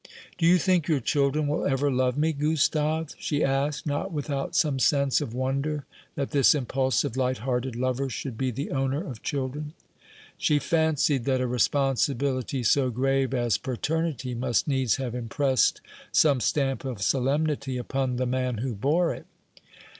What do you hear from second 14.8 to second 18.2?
have impressed some stamp of solemnity upon